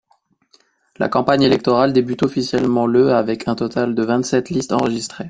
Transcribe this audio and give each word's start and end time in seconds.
La 0.97 1.09
campagne 1.09 1.43
électorale 1.43 1.93
débute 1.93 2.23
officiellement 2.23 2.87
le 2.87 3.13
avec 3.13 3.47
un 3.47 3.53
total 3.53 3.93
de 3.93 4.01
vingt-sept 4.01 4.49
listes 4.49 4.71
enregistrées. 4.73 5.19